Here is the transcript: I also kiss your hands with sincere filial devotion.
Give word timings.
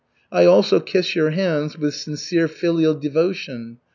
I 0.31 0.45
also 0.45 0.79
kiss 0.79 1.15
your 1.15 1.29
hands 1.29 1.77
with 1.77 1.93
sincere 1.93 2.47
filial 2.47 2.95
devotion. 2.95 3.77